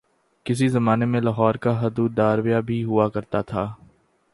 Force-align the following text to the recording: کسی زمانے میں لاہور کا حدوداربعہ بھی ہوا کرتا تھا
کسی 0.45 0.67
زمانے 0.67 1.05
میں 1.05 1.21
لاہور 1.21 1.55
کا 1.55 1.79
حدوداربعہ 1.81 2.61
بھی 2.61 2.83
ہوا 2.83 3.07
کرتا 3.09 3.41
تھا 3.41 3.73